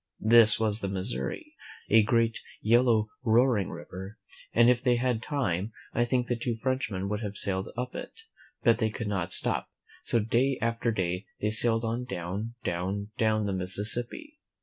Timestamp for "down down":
12.05-13.11, 12.63-13.45